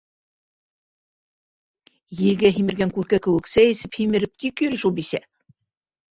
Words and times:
Елгә 2.21 2.49
һимергән 2.55 2.93
күркә 2.95 3.19
кеүек, 3.27 3.51
сәй 3.55 3.69
эсеп 3.73 3.99
һимереп 3.99 4.41
тик 4.45 4.65
йөрөй 4.65 4.81
шул 4.85 4.95
бисә. 5.01 5.21